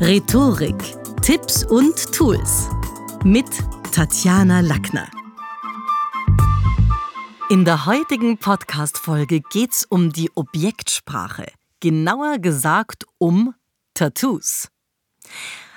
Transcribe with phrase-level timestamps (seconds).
[0.00, 0.76] Rhetorik,
[1.22, 2.68] Tipps und Tools
[3.24, 3.48] mit
[3.90, 5.08] Tatjana Lackner.
[7.50, 11.46] In der heutigen Podcast-Folge geht's um die Objektsprache,
[11.80, 13.54] genauer gesagt um
[13.94, 14.68] Tattoos.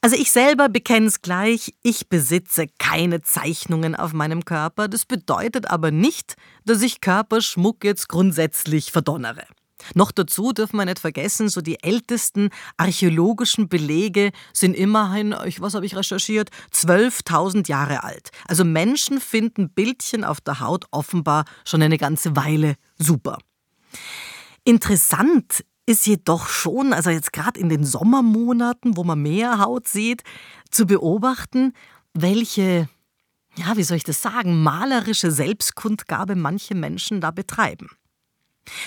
[0.00, 4.86] Also ich selber bekenne es gleich, ich besitze keine Zeichnungen auf meinem Körper.
[4.86, 9.44] Das bedeutet aber nicht, dass ich Körperschmuck jetzt grundsätzlich verdonnere.
[9.94, 15.86] Noch dazu dürfen wir nicht vergessen, so die ältesten archäologischen Belege sind immerhin, was habe
[15.86, 18.30] ich recherchiert, 12.000 Jahre alt.
[18.46, 23.38] Also Menschen finden Bildchen auf der Haut offenbar schon eine ganze Weile super.
[24.64, 30.22] Interessant ist jedoch schon, also jetzt gerade in den Sommermonaten, wo man mehr Haut sieht,
[30.70, 31.74] zu beobachten,
[32.14, 32.88] welche,
[33.56, 37.90] ja, wie soll ich das sagen, malerische Selbstkundgabe manche Menschen da betreiben.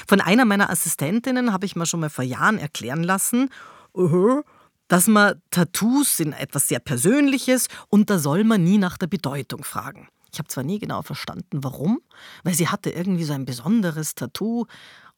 [0.08, 3.49] Von einer meiner Assistentinnen habe ich mir schon mal vor Jahren erklären lassen,
[4.88, 9.64] dass man Tattoos sind etwas sehr Persönliches und da soll man nie nach der Bedeutung
[9.64, 10.08] fragen.
[10.31, 12.00] Ich habe zwar nie genau verstanden, warum,
[12.44, 14.66] weil sie hatte irgendwie so ein besonderes Tattoo,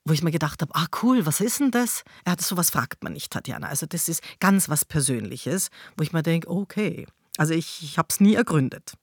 [0.05, 2.03] wo ich mir gedacht habe, ah cool, was ist denn das?
[2.23, 3.67] Er hat sowas fragt man nicht, Tatjana.
[3.67, 7.05] Also das ist ganz was Persönliches, wo ich mir denke, okay,
[7.37, 8.93] also ich, ich habe es nie ergründet.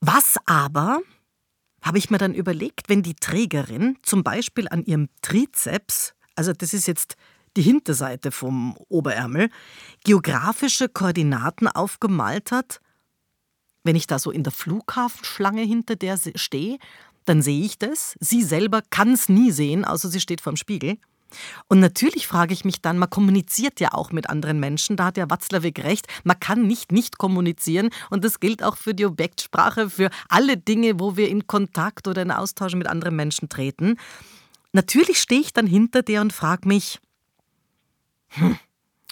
[0.00, 1.00] Was aber
[1.84, 6.72] habe ich mir dann überlegt, wenn die Trägerin zum Beispiel an ihrem Trizeps, also das
[6.72, 7.16] ist jetzt
[7.56, 9.50] die Hinterseite vom Oberärmel,
[10.02, 12.80] geografische Koordinaten aufgemalt hat,
[13.84, 16.78] wenn ich da so in der Flughafenschlange hinter der stehe,
[17.26, 18.16] dann sehe ich das.
[18.18, 20.96] Sie selber kann es nie sehen, außer sie steht vorm Spiegel.
[21.68, 25.16] Und natürlich frage ich mich dann, man kommuniziert ja auch mit anderen Menschen, da hat
[25.16, 29.90] ja Watzlawick recht, man kann nicht nicht kommunizieren und das gilt auch für die Objektsprache,
[29.90, 33.96] für alle Dinge, wo wir in Kontakt oder in Austausch mit anderen Menschen treten.
[34.72, 37.00] Natürlich stehe ich dann hinter der und frage mich,
[38.30, 38.58] hm,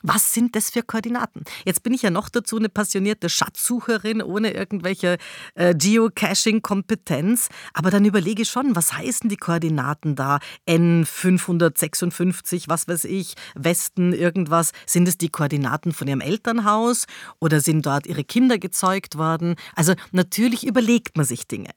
[0.03, 1.45] was sind das für Koordinaten?
[1.65, 5.19] Jetzt bin ich ja noch dazu eine passionierte Schatzsucherin ohne irgendwelche
[5.55, 7.49] äh, Geocaching-Kompetenz.
[7.73, 10.39] Aber dann überlege ich schon, was heißen die Koordinaten da?
[10.69, 14.73] N556, was weiß ich, Westen, irgendwas.
[14.87, 17.07] Sind es die Koordinaten von ihrem Elternhaus
[17.41, 19.57] oder sind dort ihre Kinder gezeugt worden?
[19.75, 21.71] Also natürlich überlegt man sich Dinge.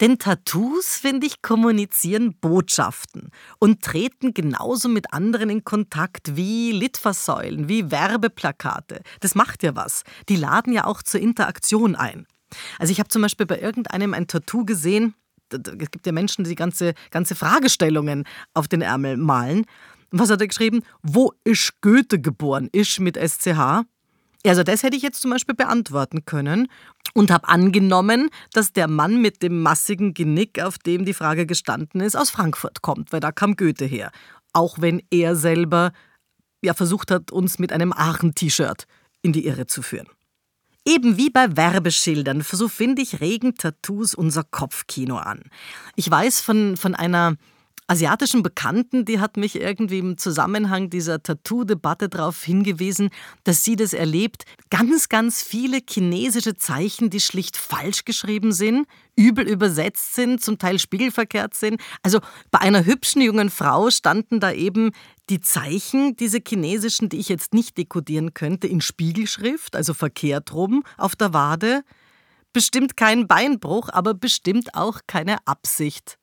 [0.00, 7.68] Denn Tattoos, finde ich, kommunizieren Botschaften und treten genauso mit anderen in Kontakt wie Litfaßsäulen,
[7.68, 9.02] wie Werbeplakate.
[9.20, 10.02] Das macht ja was.
[10.28, 12.26] Die laden ja auch zur Interaktion ein.
[12.78, 15.14] Also ich habe zum Beispiel bei irgendeinem ein Tattoo gesehen,
[15.52, 19.66] es gibt ja Menschen, die ganze, ganze Fragestellungen auf den Ärmel malen.
[20.10, 20.82] was hat er geschrieben?
[21.02, 22.68] Wo ist Goethe geboren?
[22.72, 23.84] Ist mit SCH.
[24.46, 26.68] Also das hätte ich jetzt zum Beispiel beantworten können
[27.14, 32.00] und habe angenommen, dass der Mann mit dem massigen Genick, auf dem die Frage gestanden
[32.00, 34.10] ist, aus Frankfurt kommt, weil da kam Goethe her.
[34.52, 35.92] Auch wenn er selber
[36.62, 38.86] ja versucht hat, uns mit einem Aachen-T-Shirt
[39.22, 40.08] in die Irre zu führen.
[40.86, 45.42] Eben wie bei Werbeschildern, so finde ich, regen Tattoos unser Kopfkino an.
[45.94, 47.36] Ich weiß von, von einer
[47.90, 53.10] asiatischen Bekannten, die hat mich irgendwie im Zusammenhang dieser Tattoo-Debatte darauf hingewiesen,
[53.42, 54.44] dass sie das erlebt.
[54.70, 58.86] Ganz, ganz viele chinesische Zeichen, die schlicht falsch geschrieben sind,
[59.16, 61.80] übel übersetzt sind, zum Teil spiegelverkehrt sind.
[62.04, 62.20] Also
[62.52, 64.92] bei einer hübschen jungen Frau standen da eben
[65.28, 70.84] die Zeichen, diese chinesischen, die ich jetzt nicht dekodieren könnte, in Spiegelschrift, also verkehrt rum,
[70.96, 71.82] auf der Wade.
[72.52, 76.19] Bestimmt kein Beinbruch, aber bestimmt auch keine Absicht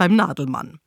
[0.00, 0.80] beim Nadelmann.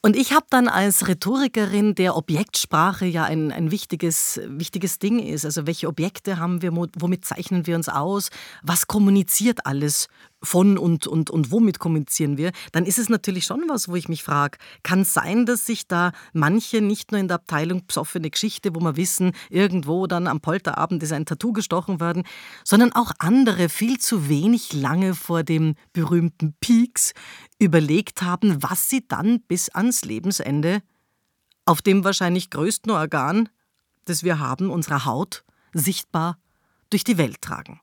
[0.00, 5.44] Und ich habe dann als Rhetorikerin, der Objektsprache ja ein, ein wichtiges, wichtiges Ding ist.
[5.44, 8.30] Also welche Objekte haben wir, womit zeichnen wir uns aus,
[8.62, 10.08] was kommuniziert alles
[10.42, 14.08] von und, und, und womit kommunizieren wir, dann ist es natürlich schon was, wo ich
[14.08, 18.30] mich frage, kann es sein, dass sich da manche nicht nur in der Abteilung psoffene
[18.30, 22.24] Geschichte, wo wir wissen, irgendwo dann am Polterabend ist ein Tattoo gestochen worden,
[22.64, 27.12] sondern auch andere viel zu wenig lange vor dem berühmten Peaks
[27.58, 30.82] überlegt haben, was sie dann bis ans Lebensende
[31.64, 33.48] auf dem wahrscheinlich größten Organ,
[34.04, 36.38] das wir haben, unserer Haut, sichtbar
[36.90, 37.80] durch die Welt tragen.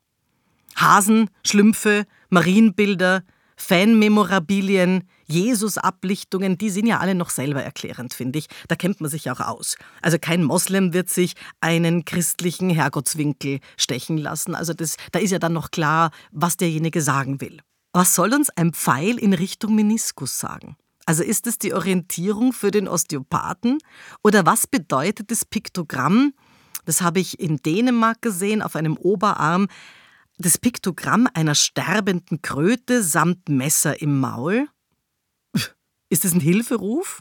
[0.76, 3.22] Hasen, Schlümpfe, Marienbilder,
[3.56, 8.46] Fanmemorabilien, Jesus-Ablichtungen, die sind ja alle noch selber erklärend, finde ich.
[8.68, 9.76] Da kennt man sich auch aus.
[10.02, 14.54] Also kein Moslem wird sich einen christlichen Herrgottswinkel stechen lassen.
[14.54, 17.60] Also das, da ist ja dann noch klar, was derjenige sagen will.
[17.92, 20.76] Was soll uns ein Pfeil in Richtung Meniskus sagen?
[21.06, 23.78] Also ist es die Orientierung für den Osteopathen?
[24.22, 26.32] Oder was bedeutet das Piktogramm?
[26.84, 29.68] Das habe ich in Dänemark gesehen auf einem Oberarm.
[30.42, 34.68] Das Piktogramm einer sterbenden Kröte samt Messer im Maul?
[36.08, 37.20] Ist es ein Hilferuf?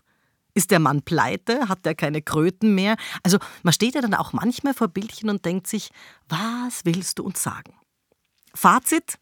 [0.54, 1.68] Ist der Mann pleite?
[1.68, 2.96] Hat der keine Kröten mehr?
[3.22, 5.90] Also man steht ja dann auch manchmal vor Bildchen und denkt sich,
[6.30, 7.74] was willst du uns sagen?
[8.54, 9.20] Fazit?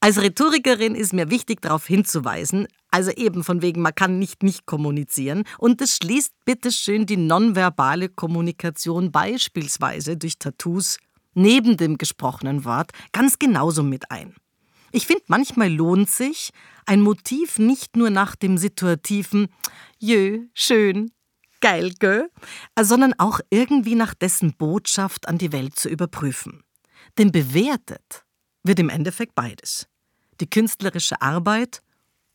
[0.00, 4.66] Als Rhetorikerin ist mir wichtig darauf hinzuweisen, also eben von wegen, man kann nicht nicht
[4.66, 5.44] kommunizieren.
[5.58, 10.98] Und das schließt bitteschön die nonverbale Kommunikation beispielsweise durch Tattoos
[11.34, 14.34] neben dem gesprochenen Wort ganz genauso mit ein.
[14.92, 16.50] Ich finde, manchmal lohnt sich
[16.84, 19.48] ein Motiv nicht nur nach dem situativen
[19.98, 21.12] Jö, schön,
[21.60, 22.30] geil, gell,
[22.80, 26.62] sondern auch irgendwie nach dessen Botschaft an die Welt zu überprüfen.
[27.18, 28.24] Denn bewertet
[28.64, 29.86] wird im Endeffekt beides.
[30.40, 31.82] Die künstlerische Arbeit